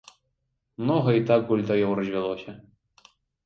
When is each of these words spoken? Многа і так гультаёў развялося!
Многа 0.85 1.13
і 1.19 1.23
так 1.29 1.41
гультаёў 1.53 1.91
развялося! 2.03 2.51